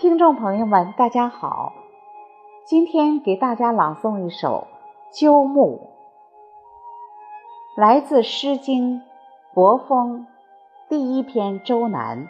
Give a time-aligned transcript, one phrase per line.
[0.00, 1.72] 听众朋友们，大家好，
[2.64, 4.68] 今天给大家朗诵一首
[5.18, 5.90] 《鸠木》，
[7.80, 9.00] 来自《诗经·
[9.52, 10.28] 国风》
[10.88, 12.18] 第一篇《周南》。《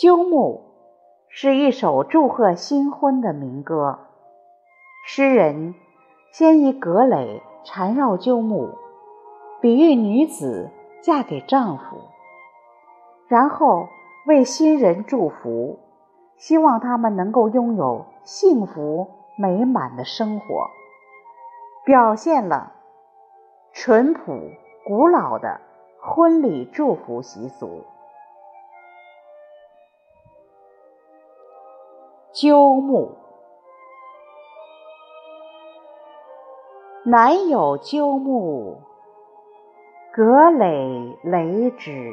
[0.00, 0.62] 鸠木》
[1.28, 3.98] 是一首祝贺新婚的民歌，
[5.06, 5.74] 诗人
[6.32, 8.70] 先以葛蕾缠绕鸠木，
[9.60, 10.70] 比喻女子
[11.02, 12.13] 嫁给丈夫。
[13.26, 13.88] 然后
[14.26, 15.78] 为新人祝福，
[16.36, 20.68] 希望他们能够拥有幸福美满的生活，
[21.84, 22.72] 表现了
[23.72, 24.52] 淳朴
[24.84, 25.60] 古老的
[26.00, 27.84] 婚礼祝福习俗。
[32.32, 33.12] 鸠木，
[37.04, 38.82] 南有鸠木，
[40.12, 42.12] 葛藟雷之。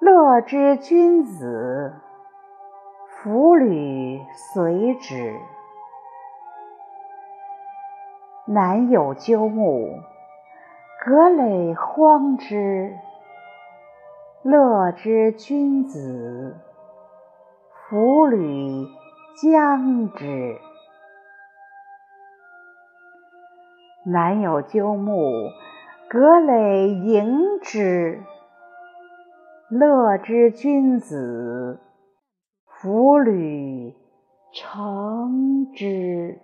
[0.00, 1.92] 乐之君子，
[3.08, 4.20] 弗履
[4.54, 5.34] 随之。
[8.46, 9.98] 南有鸠木，
[11.04, 12.96] 葛藟荒之。
[14.42, 16.56] 乐之君子，
[17.72, 18.86] 弗履
[19.42, 20.58] 将之。
[24.04, 25.50] 南有鸠木，
[26.08, 28.22] 葛藟迎之。
[29.70, 31.78] 乐之君子，
[32.64, 33.94] 弗履
[34.52, 36.40] 成之。